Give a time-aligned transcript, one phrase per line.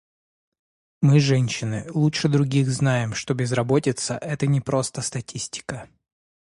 [1.03, 5.87] Мы, женщины, лучше других знаем, что безработица— это не просто статистика.